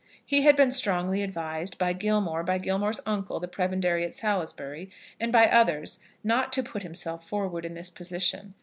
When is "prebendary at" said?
3.47-4.15